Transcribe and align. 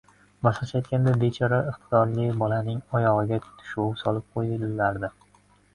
Boshqacha 0.45 0.77
aytganda, 0.79 1.13
bechora 1.23 1.59
iqtidorli 1.73 2.27
bolaning 2.41 2.81
oyog‘iga 3.01 3.41
tushov 3.47 3.95
solib 4.05 4.29
qo‘yilardi. 4.35 5.17